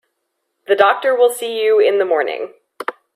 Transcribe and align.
The 0.65 0.73
doctor 0.75 1.15
will 1.15 1.29
see 1.31 1.61
you 1.63 1.77
in 1.79 1.99
the 1.99 2.05
morning. 2.05 2.55